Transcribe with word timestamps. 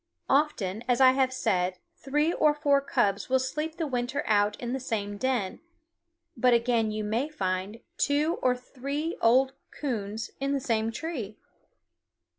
Often, 0.31 0.83
as 0.87 0.99
I 0.99 1.11
have 1.11 1.31
said, 1.31 1.77
three 1.95 2.33
or 2.33 2.55
four 2.55 2.81
cubs 2.81 3.29
will 3.29 3.37
sleep 3.37 3.77
the 3.77 3.85
winter 3.85 4.23
out 4.25 4.59
in 4.59 4.73
the 4.73 4.79
same 4.79 5.15
den; 5.19 5.59
but 6.35 6.55
again 6.55 6.89
you 6.89 7.03
may 7.03 7.29
find 7.29 7.81
two 7.97 8.39
or 8.41 8.55
three 8.55 9.15
old 9.21 9.53
coons 9.69 10.31
in 10.39 10.53
the 10.53 10.59
same 10.59 10.91
tree. 10.91 11.37